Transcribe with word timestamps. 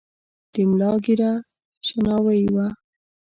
د 0.51 0.53
ملا 0.69 0.91
ږیره 1.05 1.31
شناوۍ 1.87 2.43
وه. 2.53 2.67